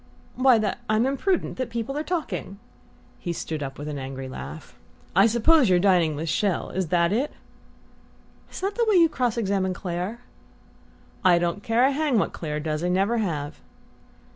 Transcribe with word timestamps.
"Why, 0.35 0.57
that 0.57 0.79
I'm 0.89 1.05
imprudent; 1.05 1.57
that 1.57 1.69
people 1.69 1.95
are 1.95 2.01
talking" 2.01 2.57
He 3.19 3.31
stood 3.33 3.61
up 3.61 3.77
with 3.77 3.87
an 3.87 3.99
angry 3.99 4.27
laugh. 4.27 4.75
"I 5.15 5.27
suppose 5.27 5.69
you're 5.69 5.77
dining 5.77 6.15
with 6.15 6.27
Chelles. 6.27 6.73
Is 6.75 6.87
that 6.87 7.13
it?" 7.13 7.31
"Is 8.49 8.61
that 8.61 8.73
the 8.73 8.85
way 8.89 8.95
you 8.95 9.07
cross 9.07 9.37
examine 9.37 9.75
Clare?" 9.75 10.21
"I 11.23 11.37
don't 11.37 11.61
care 11.61 11.83
a 11.85 11.91
hang 11.91 12.17
what 12.17 12.33
Clare 12.33 12.59
does 12.59 12.83
I 12.83 12.89
never 12.89 13.19
have." 13.19 13.59